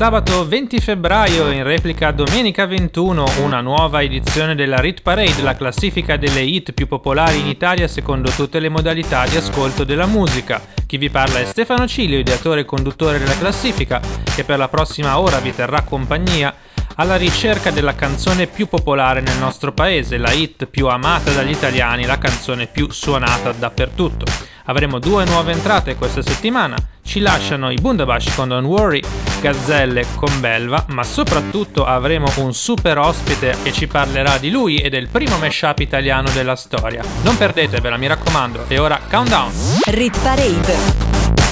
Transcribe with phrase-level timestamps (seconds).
[0.00, 6.16] Sabato 20 febbraio in replica domenica 21 una nuova edizione della Rit Parade, la classifica
[6.16, 10.62] delle hit più popolari in Italia secondo tutte le modalità di ascolto della musica.
[10.86, 14.00] Chi vi parla è Stefano Cilio, ideatore e conduttore della classifica,
[14.34, 16.54] che per la prossima ora vi terrà compagnia
[16.94, 22.06] alla ricerca della canzone più popolare nel nostro paese, la hit più amata dagli italiani,
[22.06, 24.49] la canzone più suonata dappertutto.
[24.64, 29.02] Avremo due nuove entrate questa settimana, ci lasciano i Bundabash con Don't Worry,
[29.40, 34.90] Gazzelle con Belva, ma soprattutto avremo un super ospite che ci parlerà di lui e
[34.90, 37.02] del primo mashup italiano della storia.
[37.22, 38.64] Non perdetevela, mi raccomando.
[38.68, 39.50] E ora Countdown.
[39.86, 40.76] Rit Parade.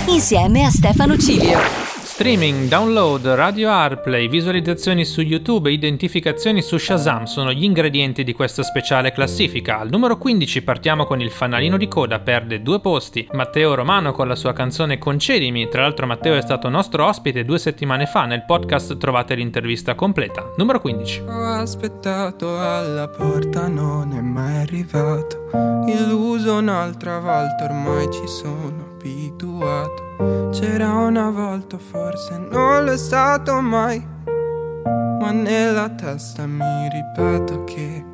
[0.06, 1.97] Insieme a Stefano Cilio.
[2.19, 8.33] Streaming, download, radio AirPlay, visualizzazioni su YouTube e identificazioni su Shazam sono gli ingredienti di
[8.33, 9.78] questa speciale classifica.
[9.78, 13.28] Al numero 15 partiamo con il fanalino di coda, perde due posti.
[13.34, 17.61] Matteo Romano con la sua canzone Concedimi, tra l'altro Matteo è stato nostro ospite due
[17.61, 20.44] settimane fa, nel podcast trovate l'intervista completa.
[20.56, 21.20] Numero 15.
[21.20, 25.50] Ho aspettato alla porta, non è mai arrivato.
[25.86, 30.51] Illuso un'altra volta, ormai ci sono abituato.
[30.51, 34.05] C'era una volta, forse non l'è stato mai.
[35.20, 38.05] Ma nella testa mi ripeto che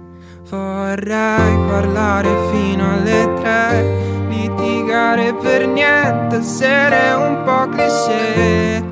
[0.48, 4.02] vorrei parlare fino alle tre.
[4.28, 8.82] Litigare per niente, essere un po' cliché.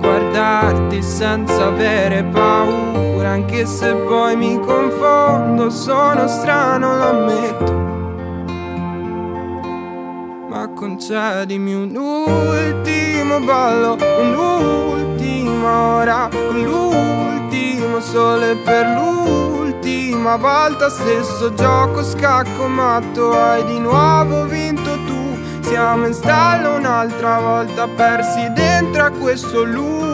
[0.00, 7.95] Guardarti senza avere paura, anche se poi mi confondo, sono strano, lo ammetto
[10.76, 23.32] concedimi un ultimo ballo, un'ultima ora, l'ultimo sole per l'ultima volta, stesso gioco scacco matto,
[23.32, 30.05] hai di nuovo vinto tu, siamo in stallo un'altra volta, persi dentro a questo loop.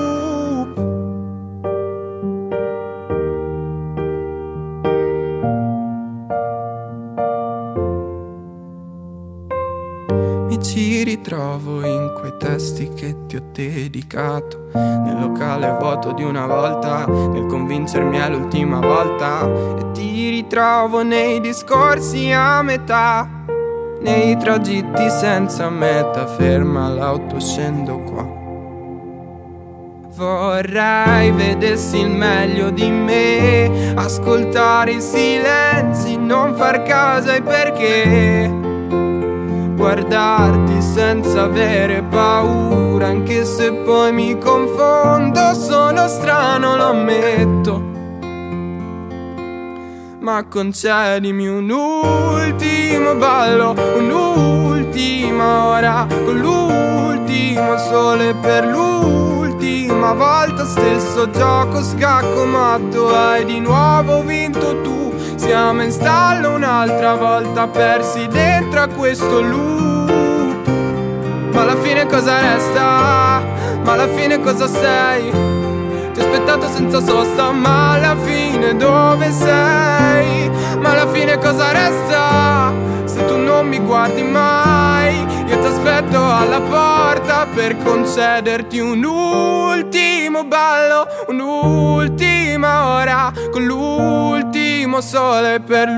[14.13, 19.49] Dedicato Nel locale vuoto di una volta Nel convincermi è l'ultima volta.
[19.79, 23.27] E ti ritrovo nei discorsi a metà
[24.01, 26.27] Nei tragitti senza meta.
[26.27, 28.41] Ferma l'auto, scendo qua.
[30.15, 38.51] Vorrei vedessi il meglio di me Ascoltare i silenzi, non far caso ai perché.
[39.77, 47.91] Guardarti senza avere paura, anche se poi mi confondo, sono strano, lo ammetto.
[50.21, 61.83] Ma concedimi un ultimo ballo, un'ultima ora, con l'ultimo sole per l'ultima volta, stesso gioco
[61.83, 65.13] scacco matto, hai di nuovo vinto tu.
[65.35, 69.92] Siamo in stallo un'altra volta persi dentro a questo loop
[71.63, 73.41] Ma alla fine cosa resta?
[73.85, 75.31] Ma alla fine cosa sei?
[75.31, 80.51] Ti ho aspettato senza sosta ma alla fine dove sei?
[80.81, 82.73] Ma alla fine cosa resta?
[83.05, 90.43] Se tu non mi guardi mai Io ti aspetto alla porta per concederti un ultimo
[90.45, 95.89] ballo Un'ultima ora con l'ultimo sole per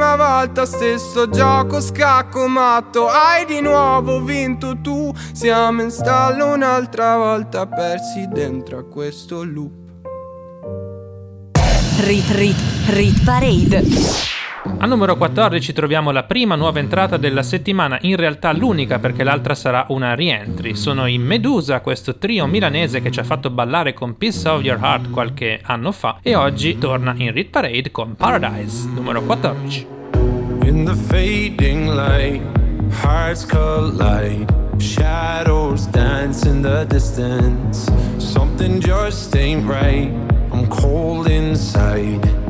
[0.00, 7.16] l'ultima volta Stesso gioco scacco matto Hai di nuovo vinto tu Siamo in stallo un'altra
[7.16, 9.78] volta Persi dentro a questo loop
[12.00, 12.56] Rit Rit
[12.86, 14.29] Rit Parade.
[14.82, 19.54] Al numero 14 troviamo la prima nuova entrata della settimana, in realtà l'unica perché l'altra
[19.54, 20.74] sarà una rientry.
[20.74, 24.78] Sono i Medusa, questo trio milanese che ci ha fatto ballare con Piece of Your
[24.82, 29.86] Heart qualche anno fa e oggi torna in Rit Parade con Paradise, numero 14.
[30.62, 32.40] In the fading light,
[33.02, 34.46] hearts collide.
[34.78, 37.92] Shadows dance in the distance.
[38.16, 40.10] Something just ain't right.
[40.52, 42.49] I'm cold inside.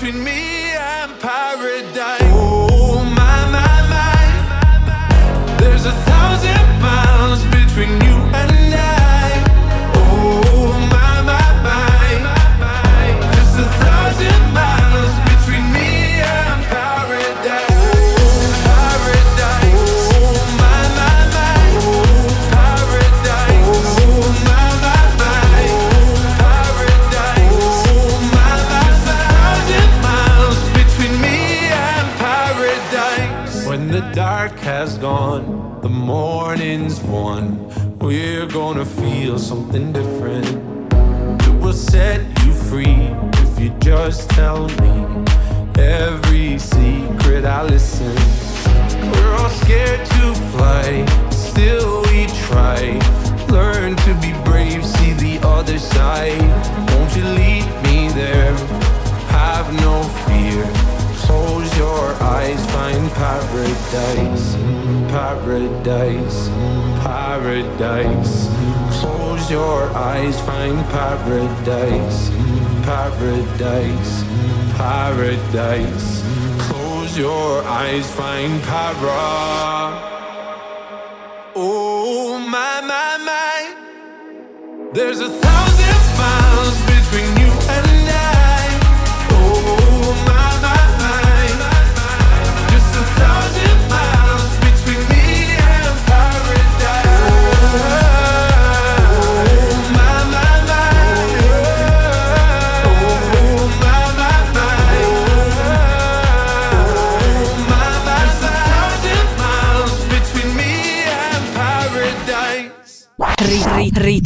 [0.00, 1.97] between me and paradise.
[75.50, 76.22] Paradise.
[76.68, 79.67] Close your eyes, find para.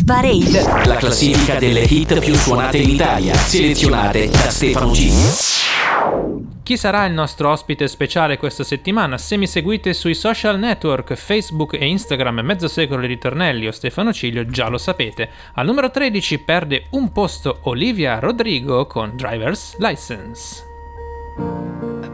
[0.04, 0.86] Parade.
[0.86, 5.10] La classifica delle hit più suonate in Italia, selezionate da Stefano G.
[6.62, 9.18] Chi sarà il nostro ospite speciale questa settimana?
[9.18, 14.12] Se mi seguite sui social network, Facebook e Instagram Mezzo Secolo di Ritornelli o Stefano
[14.12, 15.28] Ciglio già lo sapete.
[15.54, 21.90] Al numero 13 perde un posto Olivia Rodrigo con Driver's License.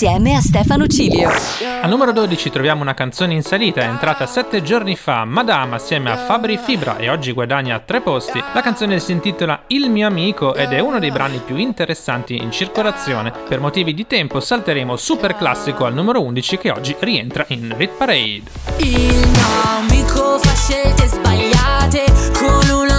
[0.00, 1.28] insieme a Stefano Cilio.
[1.82, 6.10] Al numero 12 troviamo una canzone in salita, è entrata sette giorni fa, Madame assieme
[6.10, 8.42] a Fabri Fibra e oggi guadagna tre posti.
[8.54, 12.50] La canzone si intitola Il mio amico ed è uno dei brani più interessanti in
[12.50, 13.30] circolazione.
[13.46, 17.90] Per motivi di tempo salteremo super classico al numero 11 che oggi rientra in Rit
[17.90, 18.42] Parade.
[18.78, 22.04] Il mio amico fa scelte sbagliate
[22.38, 22.89] con una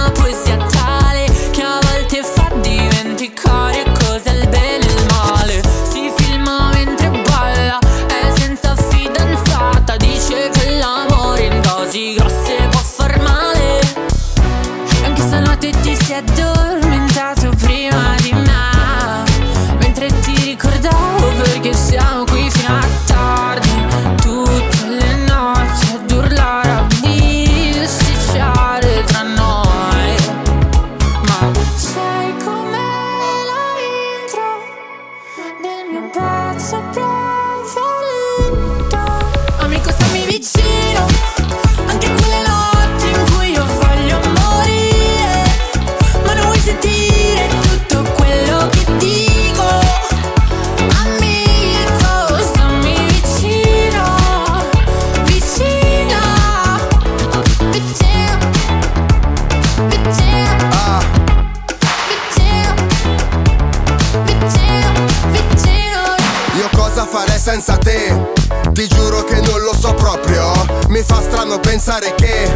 [71.82, 72.54] pensare che,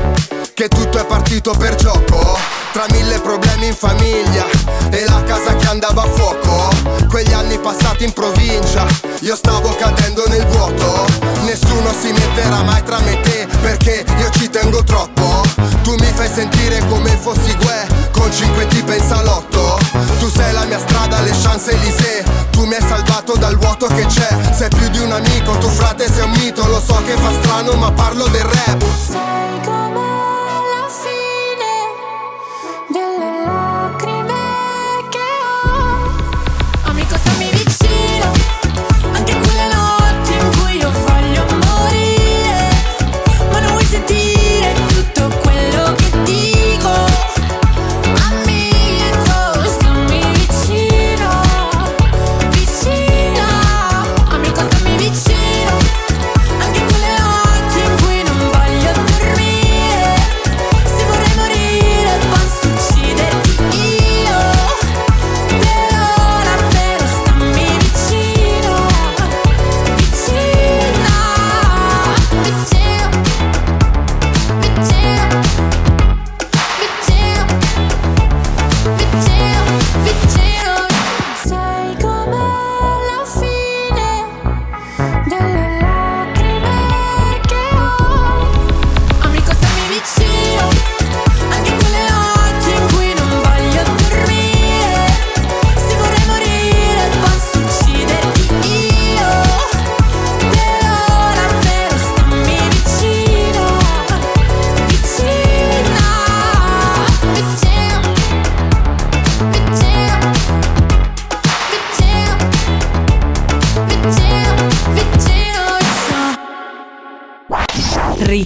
[0.55, 4.45] che tutto è partito per gioco Tra mille problemi in famiglia.
[4.91, 6.69] E la casa che andava a fuoco
[7.09, 8.87] Quegli anni passati in provincia,
[9.21, 11.07] io stavo cadendo nel vuoto
[11.47, 15.41] Nessuno si metterà mai tra me e te perché io ci tengo troppo.
[15.85, 19.79] Tu mi fai sentire come fossi Gue con cinque tipe in salotto
[20.19, 24.05] Tu sei la mia strada, le chance Elysée Tu mi hai salvato dal vuoto che
[24.05, 24.29] c'è.
[24.55, 26.67] Sei più di un amico, tu frate sei un mito.
[26.67, 30.06] Lo so che fa strano ma parlo del rap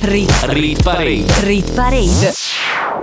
[0.02, 1.26] Rit Parade.
[1.42, 2.32] Rit Parade.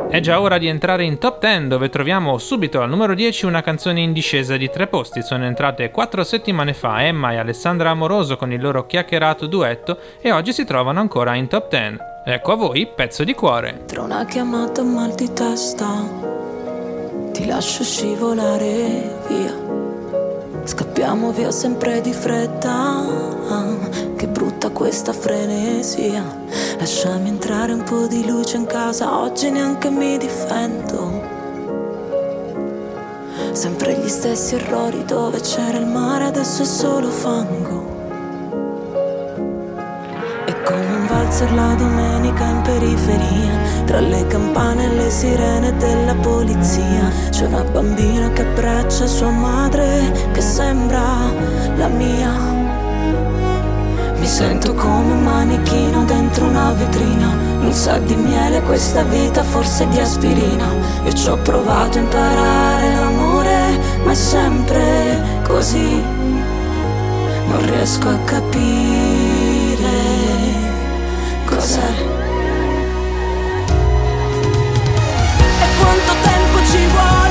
[0.10, 3.62] È già ora di entrare in top 10 dove troviamo subito al numero 10 una
[3.62, 5.22] canzone in discesa di tre posti.
[5.22, 10.32] Sono entrate quattro settimane fa Emma e Alessandra Amoroso con il loro chiacchierato duetto e
[10.32, 11.98] oggi si trovano ancora in top 10.
[12.25, 13.84] Ecco a voi Pezzo di cuore.
[13.86, 16.04] Tra una chiamata mal di testa
[17.32, 19.56] ti lascio scivolare via.
[20.63, 23.27] Scappiamo via sempre di fretta
[24.38, 26.24] brutta questa frenesia.
[26.77, 31.24] Lasciami entrare un po' di luce in casa, oggi neanche mi difendo.
[33.51, 37.96] Sempre gli stessi errori dove c'era il mare, adesso è solo fango.
[40.46, 46.13] È come un valzer la domenica in periferia, tra le campane e le sirene della
[46.13, 47.10] polizia.
[47.32, 51.01] C'è una bambina che abbraccia sua madre, che sembra
[51.75, 52.57] la mia.
[54.28, 57.34] Mi sento come un manichino dentro una vetrina.
[57.62, 60.68] Non sa di miele questa vita, forse di aspirina.
[61.06, 66.04] Io ci ho provato a imparare l'amore Ma è sempre così.
[67.48, 69.96] Non riesco a capire
[71.46, 71.92] cos'è.
[75.62, 77.27] E quanto tempo ci vuole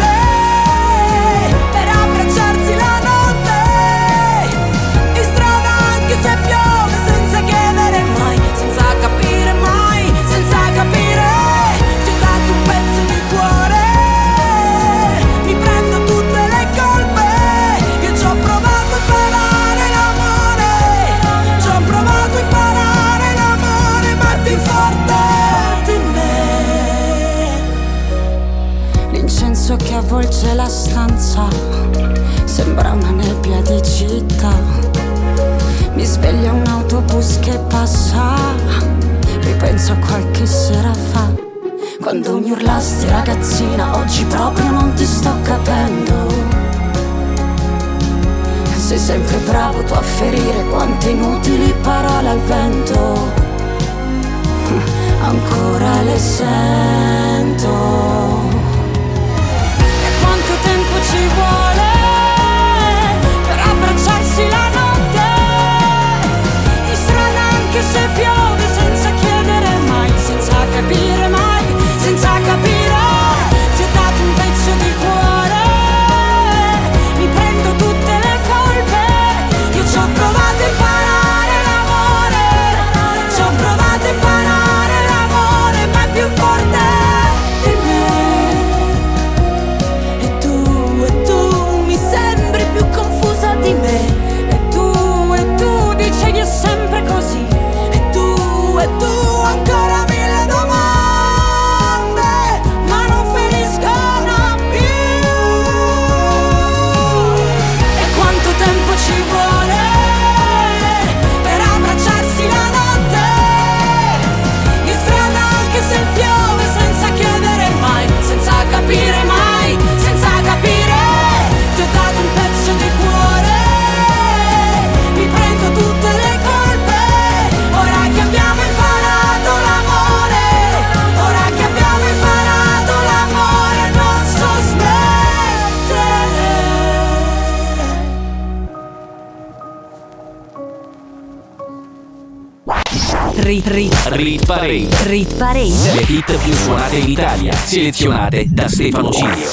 [143.47, 144.89] Rit Rit Rit Parade.
[145.05, 145.93] Rit Parade.
[145.95, 149.49] Le hit più suonate in Italia, selezionate da Stefano Cilio.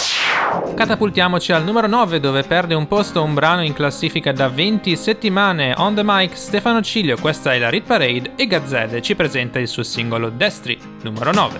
[0.73, 5.75] Catapultiamoci al numero 9 dove perde un posto un brano in classifica da 20 settimane.
[5.77, 9.67] On the mic Stefano Ciglio, questa è la Rit Parade e Gazzelle ci presenta il
[9.67, 11.59] suo singolo Destri, numero 9.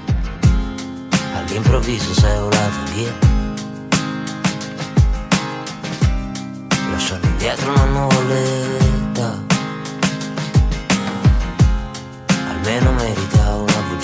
[1.36, 3.14] All'improvviso sei volato via
[6.90, 8.83] Lasciando indietro una nuvoletta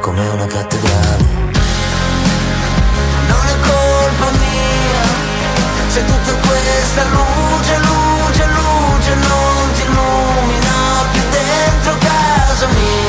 [0.00, 1.24] come una cattedrale.
[3.28, 5.02] Non è colpa mia,
[5.88, 10.72] se tutta questa luce, luce, luce non ti illumina
[11.12, 12.99] più dentro casa mia.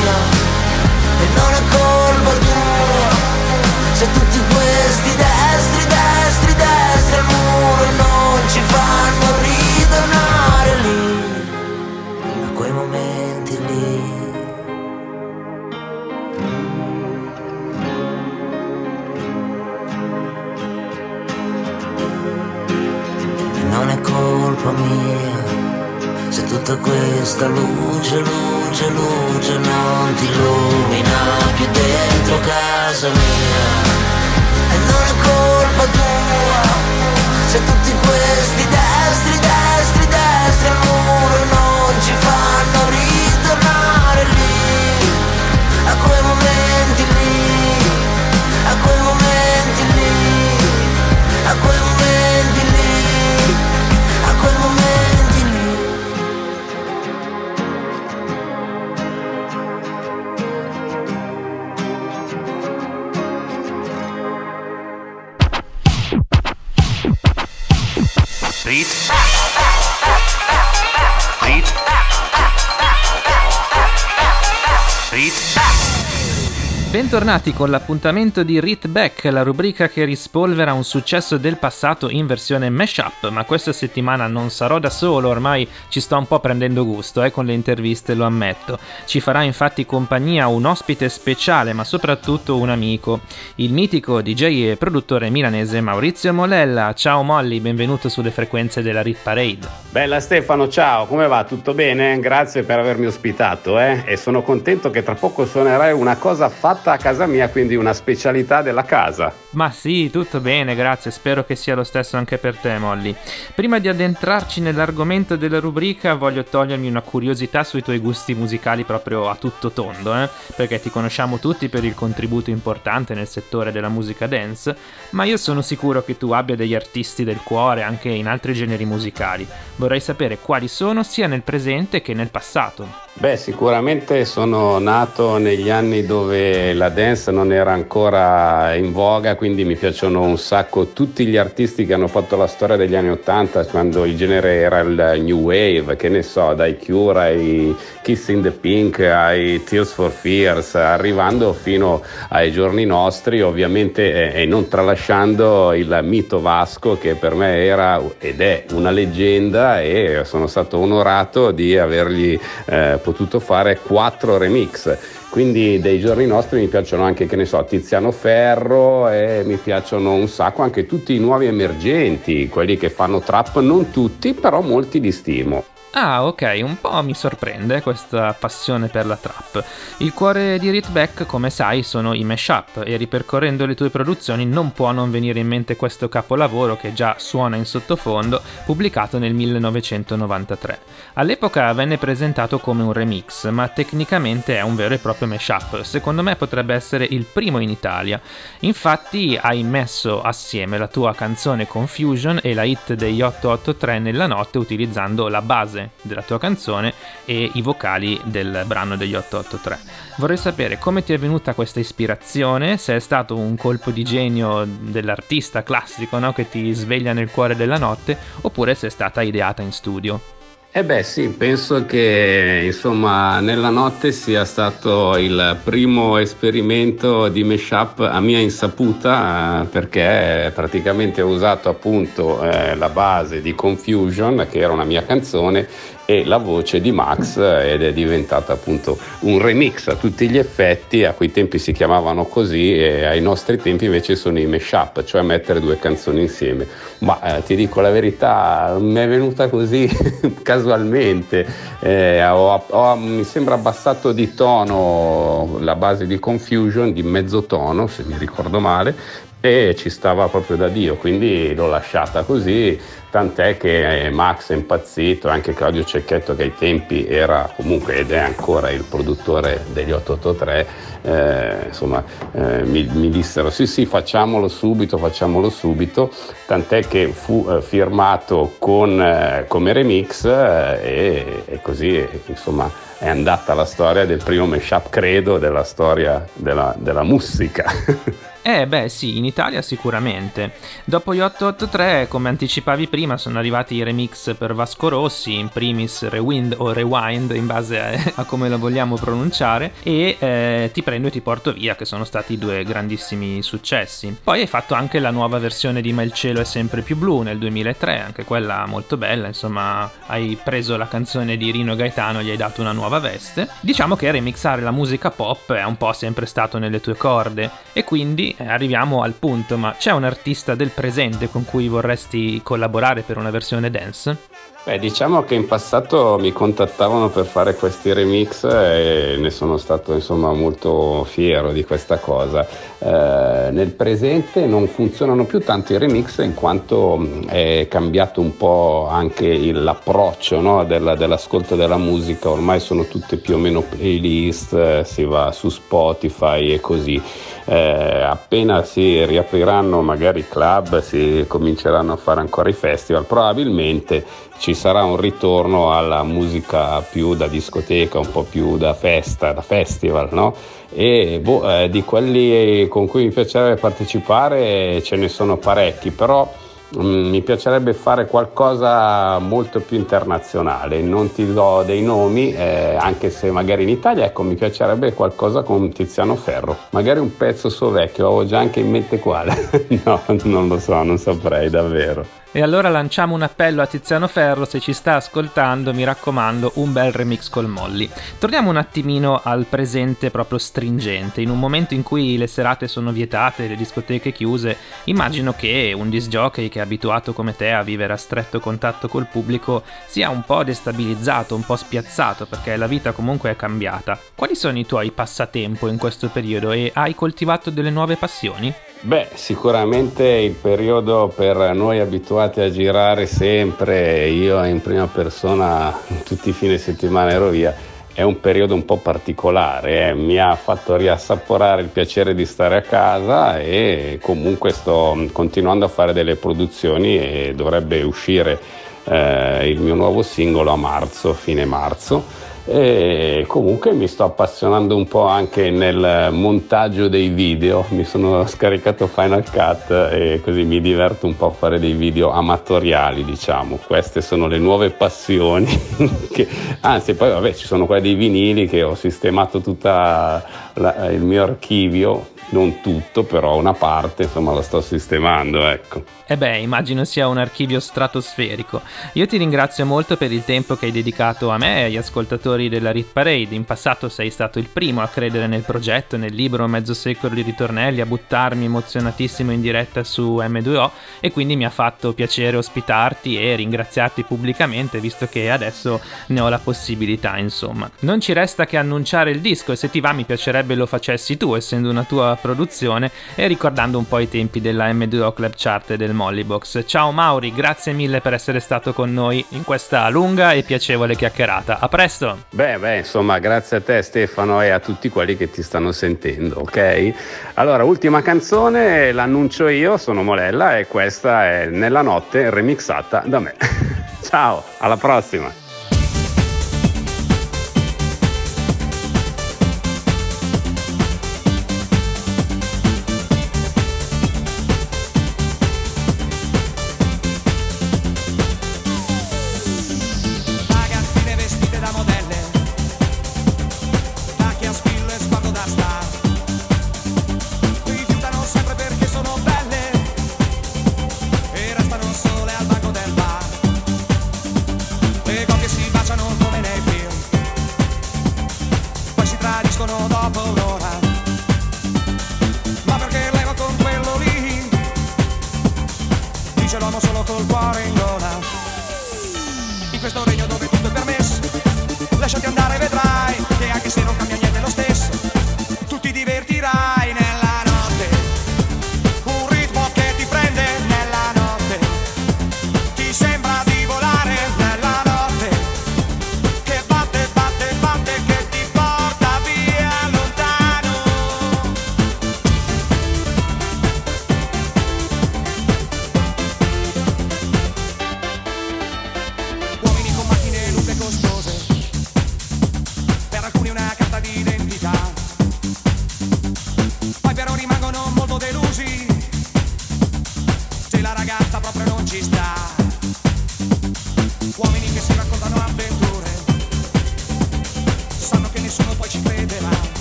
[77.12, 82.26] Bentornati con l'appuntamento di Rit Back, la rubrica che rispolvera un successo del passato in
[82.26, 86.86] versione mashup, ma questa settimana non sarò da solo, ormai ci sto un po' prendendo
[86.86, 88.80] gusto, eh, con le interviste lo ammetto.
[89.04, 93.20] Ci farà infatti compagnia un ospite speciale, ma soprattutto un amico,
[93.56, 96.94] il mitico DJ e produttore milanese Maurizio Molella.
[96.94, 99.68] Ciao Molly, benvenuto sulle frequenze della Rit Parade.
[99.90, 101.44] Bella Stefano, ciao, come va?
[101.44, 102.22] Tutto bene?
[102.22, 104.04] Grazie per avermi ospitato eh?
[104.06, 107.76] e sono contento che tra poco suonerai una cosa fatta fatta a casa mia, quindi
[107.76, 109.34] una specialità della casa.
[109.52, 113.14] Ma sì, tutto bene, grazie, spero che sia lo stesso anche per te, Molly.
[113.54, 119.28] Prima di addentrarci nell'argomento della rubrica, voglio togliermi una curiosità sui tuoi gusti musicali proprio
[119.30, 120.30] a tutto tondo, eh?
[120.56, 124.74] perché ti conosciamo tutti per il contributo importante nel settore della musica dance,
[125.10, 128.86] ma io sono sicuro che tu abbia degli artisti del cuore anche in altri generi
[128.86, 129.46] musicali.
[129.76, 132.88] Vorrei sapere quali sono sia nel presente che nel passato.
[133.14, 139.66] Beh, sicuramente sono nato negli anni dove la dance non era ancora in voga, quindi
[139.66, 143.66] mi piacciono un sacco tutti gli artisti che hanno fatto la storia degli anni Ottanta,
[143.66, 148.44] quando il genere era il New Wave, che ne so, dai Cure ai Kiss in
[148.44, 155.74] the Pink ai Tears for Fears, arrivando fino ai giorni nostri, ovviamente, e non tralasciando
[155.74, 161.50] il mito Vasco che per me era ed è una leggenda e sono stato onorato
[161.50, 165.20] di avergli eh, potuto fare quattro remix.
[165.32, 170.12] Quindi dei giorni nostri mi piacciono anche, che ne so, Tiziano Ferro e mi piacciono
[170.12, 175.00] un sacco anche tutti i nuovi emergenti, quelli che fanno trap, non tutti, però molti
[175.00, 175.64] li stimo.
[175.94, 179.62] Ah, ok, un po' mi sorprende questa passione per la trap.
[179.98, 184.72] Il cuore di Ritback, come sai, sono i mashup e ripercorrendo le tue produzioni non
[184.72, 190.80] può non venire in mente questo capolavoro che già suona in sottofondo, pubblicato nel 1993.
[191.16, 195.82] All'epoca venne presentato come un remix, ma tecnicamente è un vero e proprio mashup.
[195.82, 198.22] Secondo me potrebbe essere il primo in Italia.
[198.60, 204.58] Infatti hai messo assieme la tua canzone Confusion e la hit degli 883 nella notte
[204.58, 206.94] utilizzando la base base della tua canzone
[207.26, 209.80] e i vocali del brano degli 883.
[210.18, 214.66] Vorrei sapere come ti è venuta questa ispirazione, se è stato un colpo di genio
[214.66, 216.34] dell'artista classico no?
[216.34, 220.40] che ti sveglia nel cuore della notte oppure se è stata ideata in studio.
[220.74, 228.00] Eh beh sì, penso che insomma nella notte sia stato il primo esperimento di mashup
[228.00, 234.72] a mia insaputa perché praticamente ho usato appunto eh, la base di Confusion che era
[234.72, 235.68] una mia canzone
[236.12, 241.06] e la voce di Max ed è diventata appunto un remix a tutti gli effetti,
[241.06, 245.22] a quei tempi si chiamavano così e ai nostri tempi invece sono i mashup, cioè
[245.22, 246.68] mettere due canzoni insieme.
[247.00, 249.90] Ma eh, ti dico la verità, mi è venuta così
[250.62, 251.46] casualmente,
[251.80, 257.88] eh, ho, ho, mi sembra abbassato di tono la base di Confusion, di mezzo tono
[257.88, 258.96] se mi ricordo male,
[259.42, 265.28] e ci stava proprio da Dio, quindi l'ho lasciata così, tant'è che Max è impazzito,
[265.30, 270.68] anche Claudio Cecchetto che ai tempi era comunque ed è ancora il produttore degli 883,
[271.02, 276.12] eh, insomma eh, mi, mi, dissero sì sì facciamolo subito, facciamolo subito,
[276.46, 283.10] tant'è che fu eh, firmato con, eh, come remix eh, e, e, così insomma è
[283.10, 287.66] andata la storia del primo mashup credo della storia della, della musica.
[288.44, 290.54] Eh beh sì, in Italia sicuramente.
[290.84, 296.08] Dopo gli 883, come anticipavi prima, sono arrivati i remix per Vasco Rossi, in primis
[296.08, 301.10] Rewind o Rewind, in base a, a come lo vogliamo pronunciare, e eh, Ti prendo
[301.10, 304.18] e ti porto via, che sono stati due grandissimi successi.
[304.24, 307.22] Poi hai fatto anche la nuova versione di Ma il cielo è sempre più blu
[307.22, 312.24] nel 2003, anche quella molto bella, insomma hai preso la canzone di Rino Gaetano e
[312.24, 313.48] gli hai dato una nuova veste.
[313.60, 317.84] Diciamo che remixare la musica pop è un po' sempre stato nelle tue corde e
[317.84, 323.02] quindi eh, arriviamo al punto, ma c'è un artista del presente con cui vorresti collaborare
[323.02, 324.18] per una versione dance?
[324.64, 329.92] Beh, diciamo che in passato mi contattavano per fare questi remix e ne sono stato
[329.92, 332.48] insomma molto fiero di questa cosa.
[332.78, 338.38] Eh, nel presente non funzionano più tanto i remix in quanto mm, è cambiato un
[338.38, 344.54] po' anche l'approccio no, della, dell'ascolto della musica, ormai sono tutte più o meno playlist,
[344.54, 347.02] eh, si va su Spotify e così.
[347.46, 354.06] Eh, appena si riapriranno magari i club, si cominceranno a fare ancora i festival, probabilmente
[354.38, 359.42] ci sarà un ritorno alla musica più da discoteca, un po' più da festa, da
[359.42, 360.34] festival, no?
[360.74, 366.32] E boh, eh, di quelli con cui mi piacerebbe partecipare ce ne sono parecchi, però
[366.78, 373.32] mi piacerebbe fare qualcosa molto più internazionale, non ti do dei nomi, eh, anche se
[373.32, 378.08] magari in Italia, ecco, mi piacerebbe qualcosa con Tiziano Ferro, magari un pezzo suo vecchio,
[378.08, 379.50] avevo già anche in mente quale,
[379.84, 382.20] no, non lo so, non saprei davvero.
[382.34, 386.72] E allora lanciamo un appello a Tiziano Ferro, se ci sta ascoltando, mi raccomando, un
[386.72, 387.90] bel remix col Molly.
[388.20, 391.20] Torniamo un attimino al presente proprio stringente.
[391.20, 395.90] In un momento in cui le serate sono vietate, le discoteche chiuse, immagino che un
[395.90, 400.10] disc jockey che è abituato come te a vivere a stretto contatto col pubblico sia
[400.10, 404.00] un po' destabilizzato, un po' spiazzato, perché la vita comunque è cambiata.
[404.16, 408.54] Quali sono i tuoi passatempo in questo periodo e hai coltivato delle nuove passioni?
[408.84, 416.30] Beh, sicuramente il periodo per noi abituati a girare sempre, io in prima persona tutti
[416.30, 417.54] i fine settimana ero via,
[417.94, 419.94] è un periodo un po' particolare, eh.
[419.94, 425.70] mi ha fatto riassaporare il piacere di stare a casa e comunque sto continuando a
[425.70, 428.40] fare delle produzioni e dovrebbe uscire
[428.86, 434.88] eh, il mio nuovo singolo a marzo, fine marzo e comunque mi sto appassionando un
[434.88, 441.06] po' anche nel montaggio dei video, mi sono scaricato Final Cut e così mi diverto
[441.06, 443.60] un po' a fare dei video amatoriali, diciamo.
[443.66, 445.48] Queste sono le nuove passioni,
[446.12, 446.28] che,
[446.62, 452.11] anzi poi vabbè ci sono quelle dei vinili che ho sistemato tutto il mio archivio
[452.32, 455.84] non tutto, però una parte, insomma, la sto sistemando, ecco.
[456.12, 458.62] E eh beh, immagino sia un archivio stratosferico.
[458.94, 462.50] Io ti ringrazio molto per il tempo che hai dedicato a me e agli ascoltatori
[462.50, 463.34] della Rit Parade.
[463.34, 467.22] In passato sei stato il primo a credere nel progetto, nel libro Mezzo secolo di
[467.22, 473.18] ritornelli, a buttarmi emozionatissimo in diretta su M2O e quindi mi ha fatto piacere ospitarti
[473.18, 477.72] e ringraziarti pubblicamente, visto che adesso ne ho la possibilità, insomma.
[477.80, 481.16] Non ci resta che annunciare il disco e se ti va mi piacerebbe lo facessi
[481.16, 485.72] tu, essendo una tua produzione e ricordando un po' i tempi della M2O Club Chart
[485.72, 486.64] e del Mollybox.
[486.66, 491.60] Ciao Mauri, grazie mille per essere stato con noi in questa lunga e piacevole chiacchierata.
[491.60, 492.26] A presto!
[492.30, 496.40] Beh, beh, insomma, grazie a te Stefano e a tutti quelli che ti stanno sentendo,
[496.40, 496.94] ok?
[497.36, 503.36] Allora, ultima canzone, l'annuncio io, sono Molella e questa è Nella notte remixata da me.
[504.02, 505.51] Ciao, alla prossima!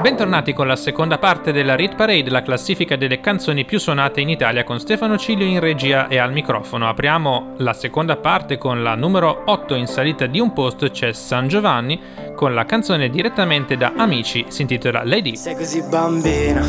[0.00, 4.28] Bentornati con la seconda parte della Rit Parade, la classifica delle canzoni più suonate in
[4.28, 6.88] Italia con Stefano Ciglio in regia e al microfono.
[6.88, 11.48] Apriamo la seconda parte con la numero 8 in salita di un posto c'è San
[11.48, 12.00] Giovanni
[12.36, 15.34] con la canzone direttamente da Amici, si intitola Lady.
[15.34, 16.62] Sei così bambina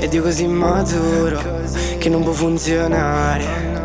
[0.00, 1.40] ed io così maturo
[1.98, 3.76] che non può funzionare.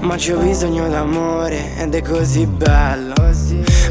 [0.00, 3.14] Ma c'ho bisogno d'amore ed è così bello.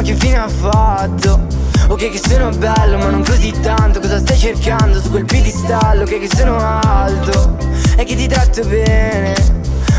[0.00, 1.46] ma che fine ha fatto?
[1.88, 6.02] Ok che sono bello ma non così tanto Cosa stai cercando su quel piedistallo?
[6.02, 7.56] Ok che sono alto
[7.96, 9.34] e che ti tratto bene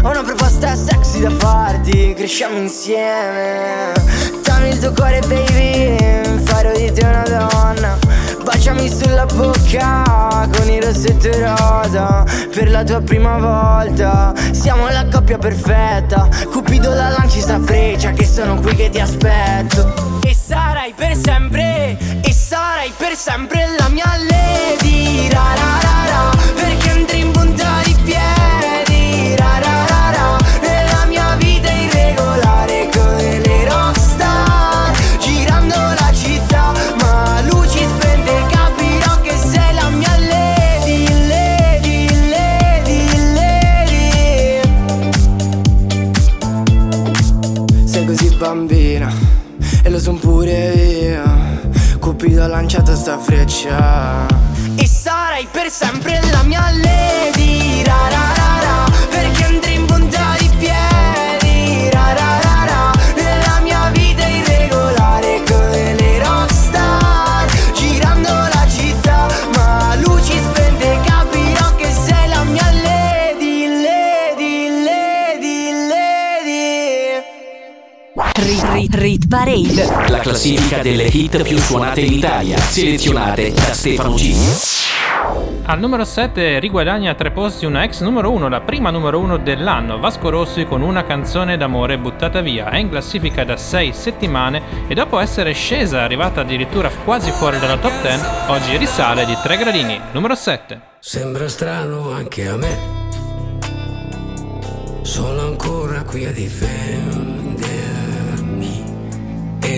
[0.03, 6.91] Ho una proposta sexy da farti Cresciamo insieme Dammi il tuo cuore baby Farò di
[6.91, 7.97] te una donna.
[8.43, 14.33] Baciami sulla bocca con il rossetto rosa Per la tua prima volta.
[14.51, 20.19] Siamo la coppia perfetta Cupido la lanci sta freccia Che sono qui che ti aspetto.
[20.23, 25.27] E sarai per sempre E sarai per sempre la mia lady.
[25.27, 27.23] Ra, ra, ra, ra, Perché andrei
[53.01, 53.90] lanciato sta freccia
[80.31, 82.57] classifica delle hit più suonate in Italia.
[82.57, 84.53] Selezionate da Stefano Cilio.
[85.63, 89.99] Al numero 7 riguadagna tre posti una ex numero 1, la prima numero 1 dell'anno,
[89.99, 92.69] Vasco Rossi con una canzone d'amore buttata via.
[92.69, 97.77] È in classifica da 6 settimane e dopo essere scesa, arrivata addirittura quasi fuori dalla
[97.77, 99.99] top 10, oggi risale di 3 gradini.
[100.13, 100.79] Numero 7.
[100.99, 102.99] Sembra strano anche a me.
[105.01, 107.50] Sono ancora qui a difendermi e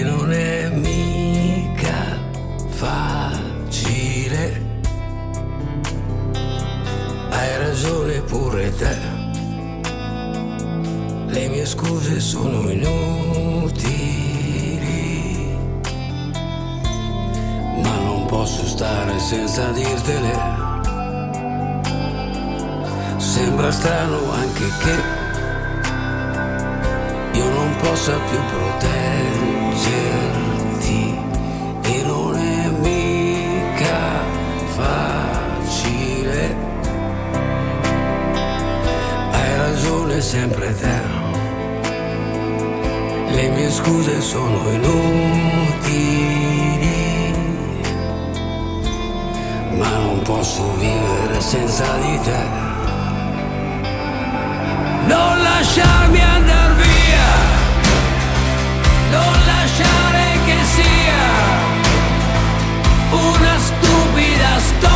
[0.04, 2.20] non è mica
[2.68, 4.62] facile.
[7.30, 8.98] Hai ragione pure te.
[11.28, 13.48] Le mie scuse sono inutili.
[17.82, 20.62] Ma non posso stare senza dirtele.
[23.18, 25.22] Sembra strano anche che
[27.38, 29.63] io non possa più proteggerti
[31.82, 34.22] e non è mica
[34.76, 36.56] facile.
[39.32, 41.02] Hai ragione sempre te.
[43.30, 44.94] Le mie scuse sono inutili,
[49.78, 52.62] ma non posso vivere senza di te.
[55.08, 56.33] Non lasciarmi andare
[59.76, 61.22] lasciare che sia
[63.10, 64.93] una stupida storia,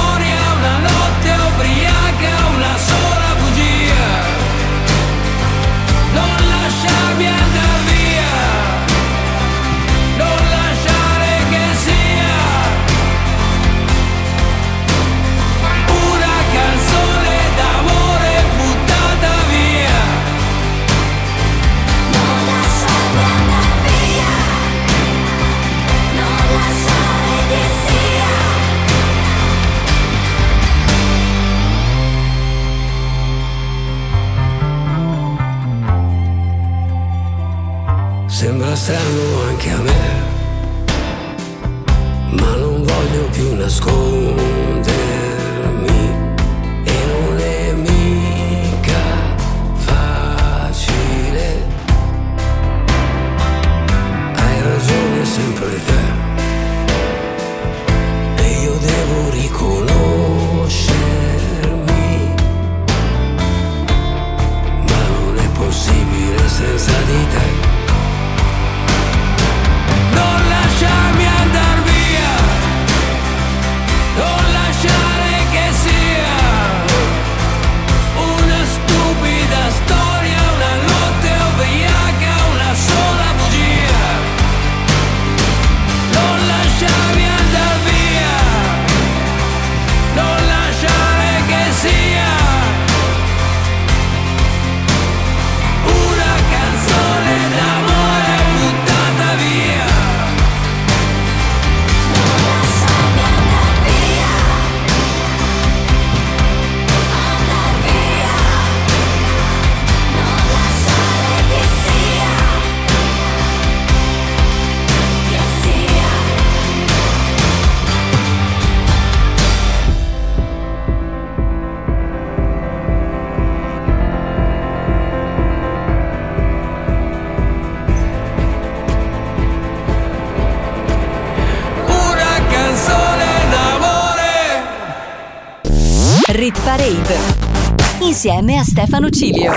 [138.18, 139.54] insieme a Stefano Cilio.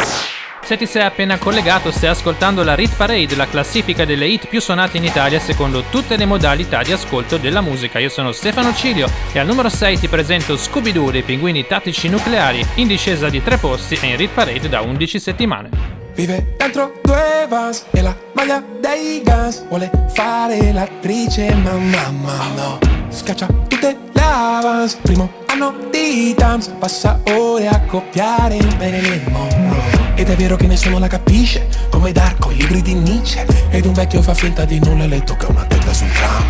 [0.63, 4.61] Se ti sei appena collegato, stai ascoltando la Rit Parade, la classifica delle hit più
[4.61, 7.99] suonate in Italia secondo tutte le modalità di ascolto della musica.
[7.99, 12.63] Io sono Stefano Cilio e al numero 6 ti presento Scooby-Doo dei pinguini tattici nucleari,
[12.75, 15.71] in discesa di tre posti e in Rit Parade da 11 settimane.
[16.15, 22.79] Vive dentro due vans e la maglia dei Guns Vuole fare l'attrice ma mamma no
[23.09, 30.13] Scaccia tutte le avance Primo anno di Tams Passa ore a copiare il Marilyn Monroe
[30.15, 33.47] Ed è vero che nessuno la capisce Come Darko, i libri di Nietzsche.
[33.71, 36.45] Ed un vecchio fa finta di nulla e le tocca una tenda sul tram.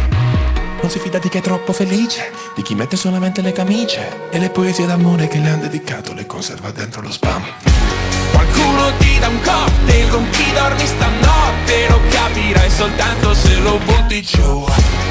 [0.80, 4.28] Non si fida di chi è troppo felice, di chi mette solamente le camicie.
[4.30, 7.42] E le poesie d'amore che le han dedicato le conserva dentro lo spam.
[8.32, 11.88] Qualcuno ti dà un cocktail con chi dormi stanotte?
[11.88, 14.66] Lo capirai soltanto se lo butti giù.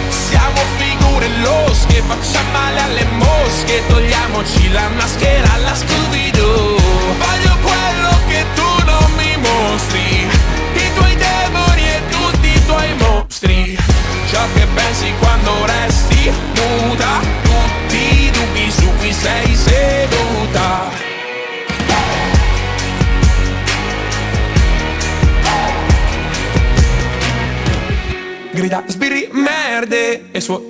[0.10, 1.99] Siamo figure losche,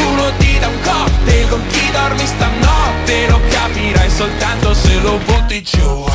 [0.00, 5.62] Qualcuno ti dà un cocktail con chi dormi stanotte Lo capirai soltanto se lo butti
[5.62, 6.06] giù.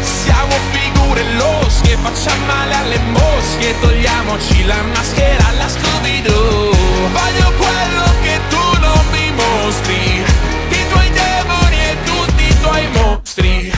[0.00, 6.70] Siamo figure losche, facciamo male alle mosche Togliamoci la maschera alla Scooby-Doo.
[7.12, 10.24] Voglio quello che tu non mi mostri
[10.70, 13.72] I tuoi demoni e tutti i tuoi mostri.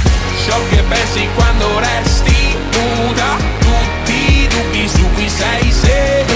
[0.46, 6.36] Ciò che pensi quando resti nuda Tutti i dubbi su cui sei seduta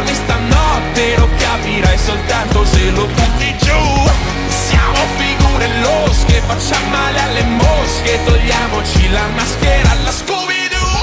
[0.00, 4.08] dormi stanotte Lo capirai soltanto se lo butti giù.
[4.48, 10.98] Siamo figure losche, facciamo male alle mosche Togliamoci la maschera alla Scooby-Doo.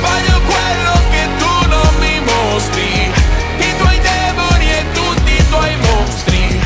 [0.00, 3.12] Voglio quello che tu non mi mostri
[3.58, 6.60] I tuoi demoni e tutti i tuoi mostri.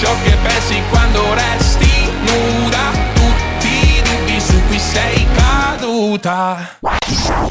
[0.00, 6.78] Ciò che pensi quando resti nuda Tutti i dubbi su cui sei caduta.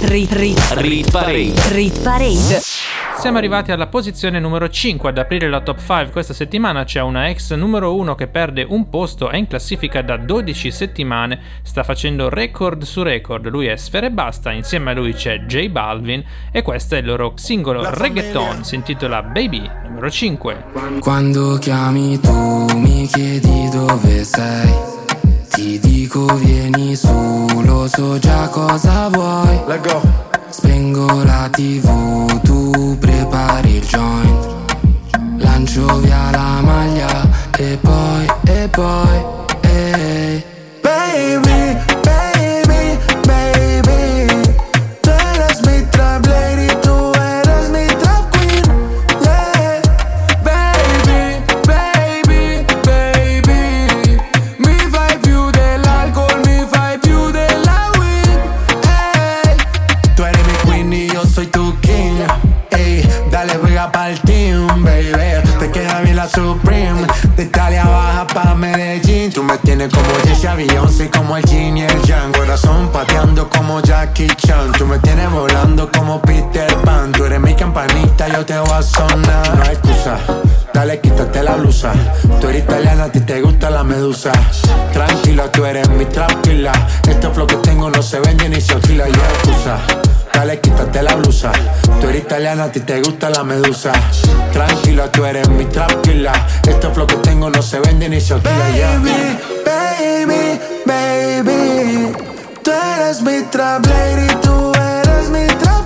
[0.01, 1.53] Rit, rit, Rit Parade.
[1.69, 2.61] rit Parade.
[3.21, 7.29] Siamo arrivati alla posizione numero 5 ad aprire la top 5 questa settimana c'è una
[7.29, 12.29] ex numero 1 che perde un posto, è in classifica da 12 settimane, sta facendo
[12.29, 16.95] record su record, lui è Sfere Basta, insieme a lui c'è J Balvin e questo
[16.95, 20.65] è il loro singolo reggaeton, si intitola Baby numero 5.
[20.99, 24.73] Quando chiami tu mi chiedi dove sei,
[25.47, 29.61] ti dico vieni su, lo so già cosa vuoi.
[29.67, 30.30] Let go.
[30.51, 31.87] Spengo la tv,
[32.43, 34.47] tu prepari il joint.
[35.37, 37.25] Lancio via la maglia
[37.57, 39.25] e poi, e poi,
[39.61, 40.20] ehi
[66.33, 67.07] Supreme.
[67.35, 69.31] De Italia baja pa' Medellín.
[69.31, 73.81] Tú me tienes como Jessie Beyoncé Como el Jin y el Yang Corazón pateando como
[73.81, 74.71] Jackie Chan.
[74.73, 77.11] Tú me tienes volando como Peter Pan.
[77.11, 79.57] Tú eres mi campanita, yo te voy a sonar.
[79.57, 80.17] No hay excusa.
[80.73, 81.93] Dale, quítate la blusa.
[82.39, 84.31] Tú eres italiana, a ti te gusta la medusa.
[84.93, 86.71] Tranquila, tú eres mi tranquila.
[87.07, 89.07] Este flow que tengo no se vende ni se alquila.
[89.07, 91.51] Y hay excusa Dale, quítate la blusa.
[91.99, 93.91] Tú eres italiana, a ti te gusta la medusa.
[94.51, 96.33] Tranquila, tú eres mi tranquila.
[96.67, 102.13] Este flow que tengo no se vende ni se alquila Baby, baby, baby.
[102.63, 105.80] Tú eres mi trap lady, tú eres mi trap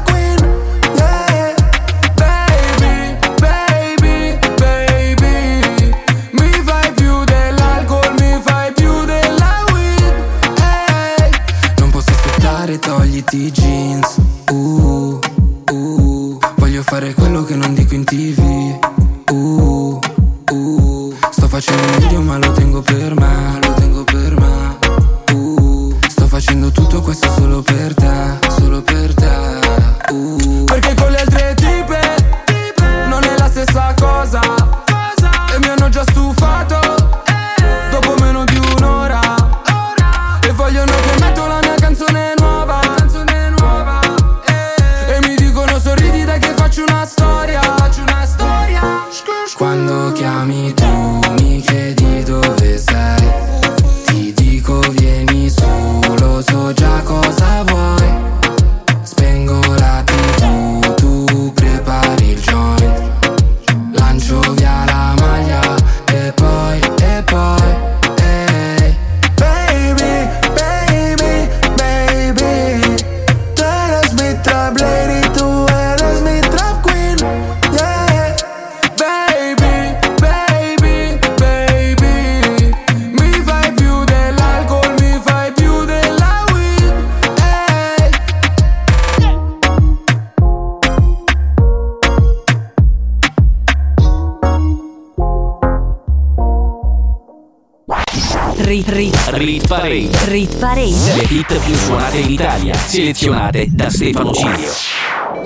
[98.76, 100.10] Rit, rit, Rit Parade.
[100.26, 101.16] rit parade.
[101.16, 104.70] Le hit più suonate in Italia, selezionate da Stefano Cilio.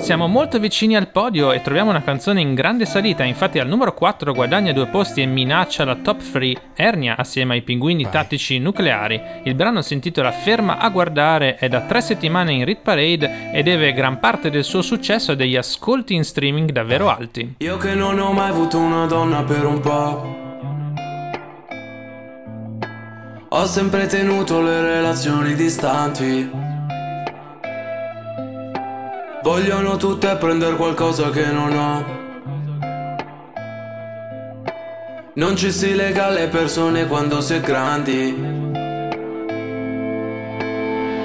[0.00, 3.94] Siamo molto vicini al podio e troviamo una canzone in grande salita, infatti al numero
[3.94, 9.20] 4 guadagna due posti e minaccia la top 3 Ernia assieme ai pinguini tattici nucleari.
[9.44, 13.62] Il brano si intitola Ferma a guardare, è da tre settimane in Rit Parade e
[13.62, 17.54] deve gran parte del suo successo a degli ascolti in streaming davvero alti.
[17.58, 20.49] Io che non ho mai avuto una donna per un po'.
[23.52, 26.48] Ho sempre tenuto le relazioni distanti.
[29.42, 32.04] Vogliono tutte prendere qualcosa che non ho.
[35.34, 38.79] Non ci si lega alle persone quando si è grandi.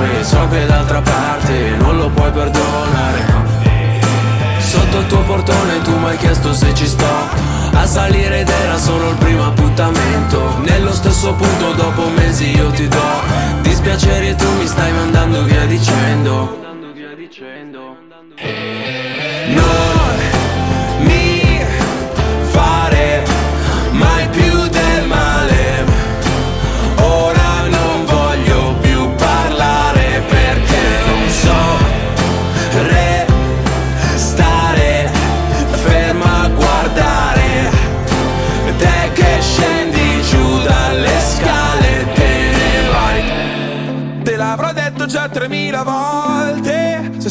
[0.00, 3.38] altre, so che d'altra parte non lo puoi perdonare.
[4.58, 7.48] Sotto il tuo portone tu mi hai chiesto se ci sto.
[7.72, 10.58] A salire ed era solo il primo appuntamento.
[10.60, 12.98] Nello stesso punto dopo mesi io ti do
[13.62, 16.58] Dispiaceri e tu mi stai mandando via dicendo.
[16.62, 16.80] Non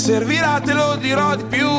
[0.10, 1.70] servirà te lo dirò di più.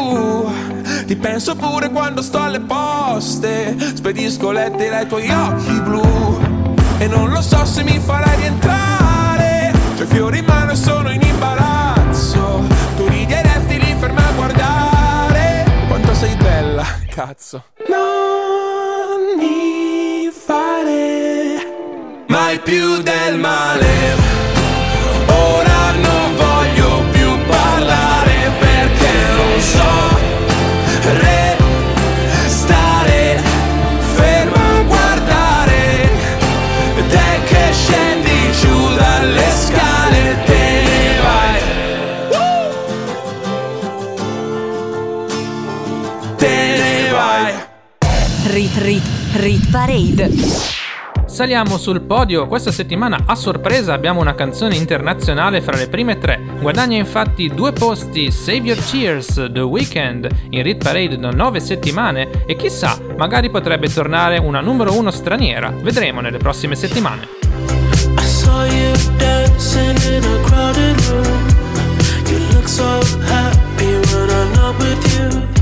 [1.05, 3.76] Ti penso pure quando sto alle poste.
[3.97, 6.39] Spedisco lettere ai tuoi occhi blu.
[6.99, 9.72] E non lo so se mi farai rientrare.
[9.97, 12.62] C'ho i fiori in mano e sono in imbarazzo.
[12.97, 15.64] Tu ridi e resti lì ferma a guardare.
[15.89, 17.64] Quanto sei bella, cazzo.
[17.89, 21.66] Non mi fare
[22.28, 24.20] mai più del male
[49.41, 50.30] Rit Parade.
[51.24, 56.38] Saliamo sul podio, questa settimana a sorpresa abbiamo una canzone internazionale fra le prime tre.
[56.61, 62.45] Guadagna infatti due posti Save Your Cheers The Weeknd in Rit Parade da nove settimane
[62.45, 65.70] e chissà, magari potrebbe tornare una numero uno straniera.
[65.70, 67.26] Vedremo nelle prossime settimane.
[68.18, 71.47] I saw you dancing in a crowded room.
[72.26, 75.60] You look so happy when I'm not with you.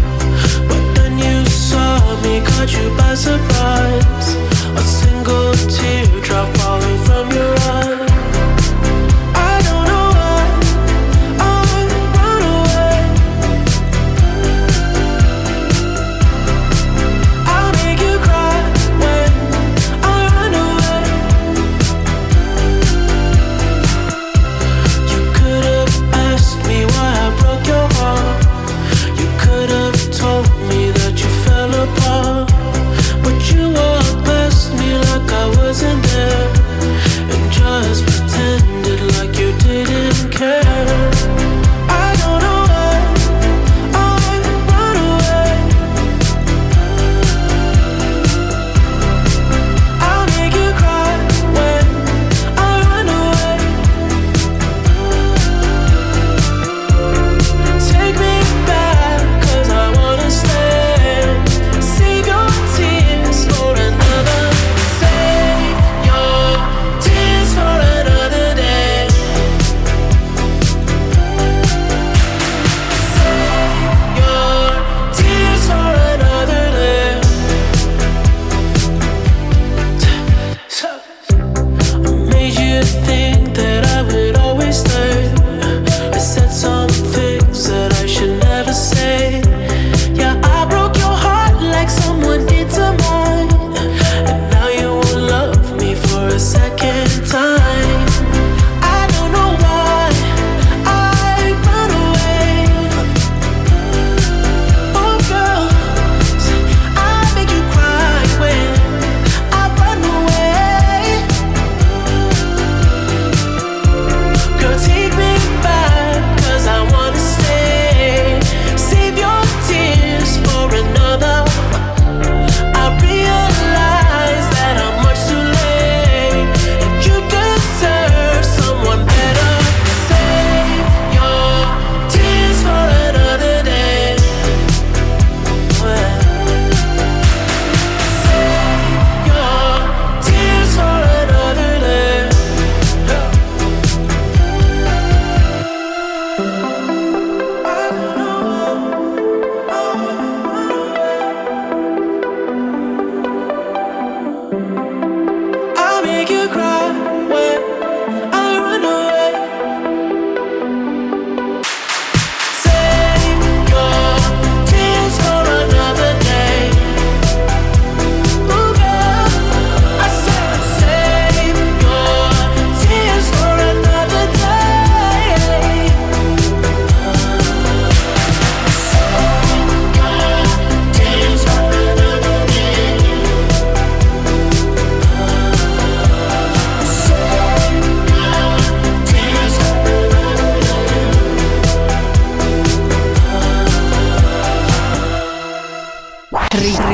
[1.68, 4.28] Saw me, caught you by surprise.
[4.74, 7.47] A single teardrop falling from your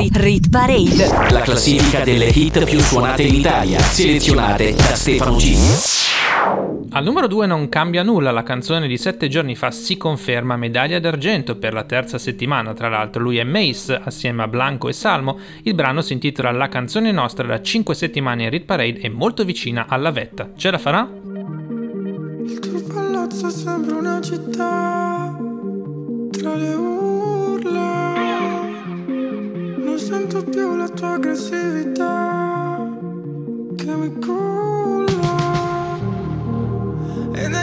[0.05, 1.31] Rit, rit, Parade.
[1.31, 5.57] La classifica delle hit più suonate in Italia, selezionate da Stefano G.
[6.91, 10.99] Al numero 2 non cambia nulla, la canzone di sette giorni fa si conferma medaglia
[10.99, 15.39] d'argento per la terza settimana, tra l'altro lui è Mace assieme a Blanco e Salmo,
[15.63, 19.43] il brano si intitola La canzone nostra da 5 settimane in Rit Parade e molto
[19.43, 20.51] vicina alla vetta.
[20.55, 21.09] Ce la farà?
[22.45, 25.35] Il tuo palazzo sembra una città
[26.31, 28.04] tra le urla.
[30.07, 32.87] Sento più la tua aggressività
[33.75, 35.37] che mi culla.
[37.33, 37.63] E da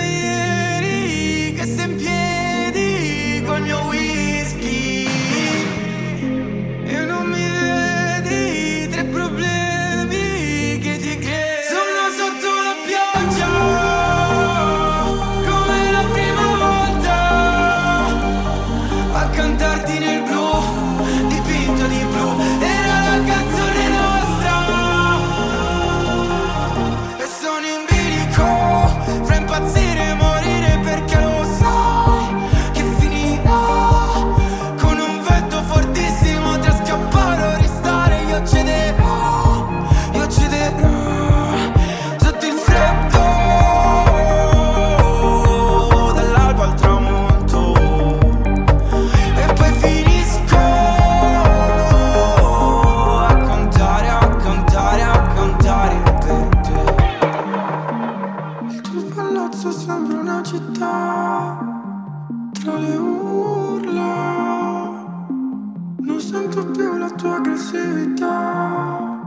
[66.32, 69.20] sento più la tua aggressività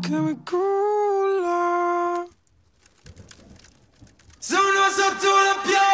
[0.00, 2.26] che mi culla.
[4.40, 5.93] Sono sotto la pioggia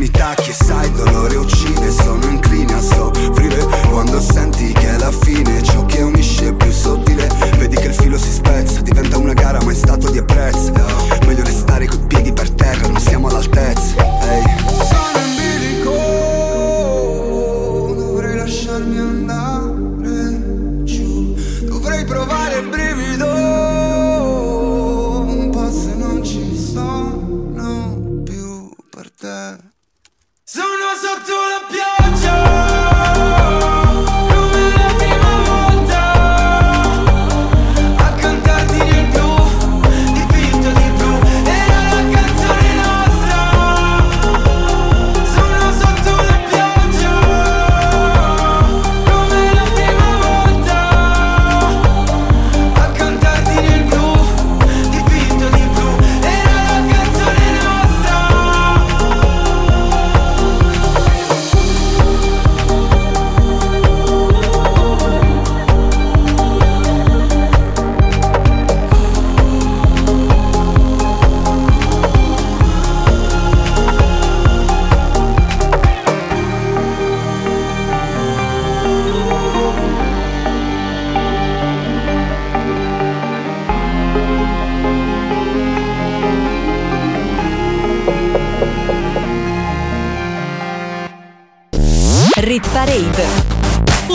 [0.00, 0.49] sopra con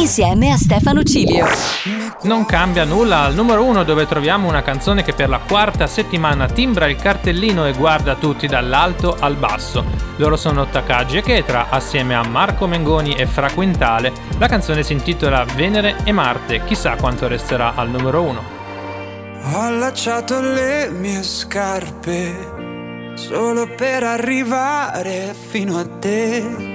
[0.06, 1.48] Insieme a Stefano Cilio.
[2.26, 6.46] Non cambia nulla al numero 1 dove troviamo una canzone che per la quarta settimana
[6.46, 9.84] timbra il cartellino e guarda tutti dall'alto al basso.
[10.18, 14.14] Loro sono Takagi e Ketra assieme a Marco Mengoni e Fra Quintale.
[14.38, 18.44] La canzone si intitola Venere e Marte, chissà quanto resterà al numero 1.
[19.54, 26.75] Ho allacciato le mie scarpe solo per arrivare fino a te.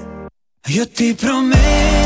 [0.67, 2.00] Io ti prometto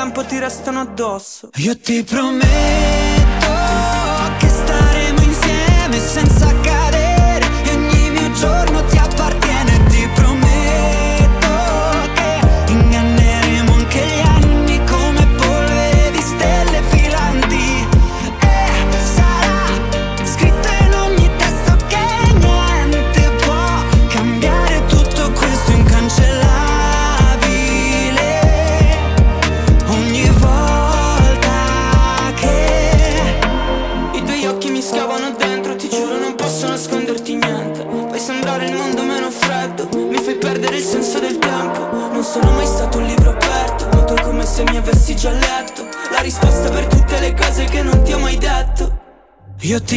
[0.00, 1.50] tempo ti restano addosso.
[1.56, 2.99] Io ti prometto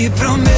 [0.04, 0.53] ti prometto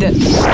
[0.00, 0.47] Rit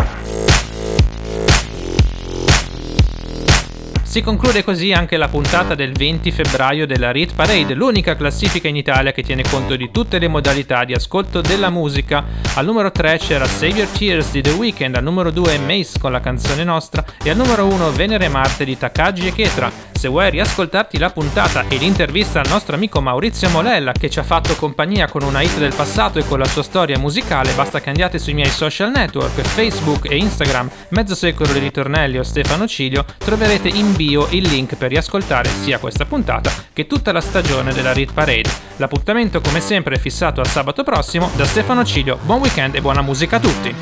[4.14, 8.76] Si conclude così anche la puntata del 20 febbraio della Rit Parade, l'unica classifica in
[8.76, 12.22] Italia che tiene conto di tutte le modalità di ascolto della musica.
[12.54, 16.12] Al numero 3 c'era Save Your Tears di The Weeknd, al numero 2 Mace con
[16.12, 19.72] la canzone nostra e al numero 1 Venere e Marte di Takagi e Ketra.
[19.90, 24.22] Se vuoi riascoltarti la puntata e l'intervista al nostro amico Maurizio Molella che ci ha
[24.22, 27.88] fatto compagnia con una hit del passato e con la sua storia musicale, basta che
[27.88, 33.06] andiate sui miei social network, Facebook e Instagram, Mezzo Secolo di Ritornelli o Stefano Cilio,
[33.16, 37.92] troverete in bio il link per riascoltare sia questa puntata che tutta la stagione della
[37.92, 38.50] Rit Parade.
[38.76, 41.30] L'appuntamento come sempre è fissato a sabato prossimo.
[41.34, 43.74] Da Stefano Cilio, buon weekend e buona musica a tutti!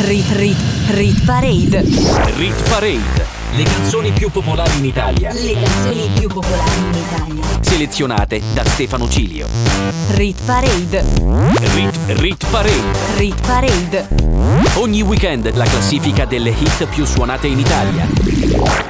[0.00, 0.56] Rit Rit
[0.88, 1.82] Rit Parade.
[2.36, 3.40] Rit Parade.
[3.54, 5.32] Le canzoni più popolari in Italia.
[5.32, 7.44] Le canzoni più popolari in Italia.
[7.60, 9.46] Selezionate da Stefano Cilio.
[10.12, 11.04] Rit Parade.
[11.74, 13.16] Rit, Rit Parade.
[13.16, 14.08] Rit Parade.
[14.74, 18.81] Ogni weekend la classifica delle hit più suonate in Italia.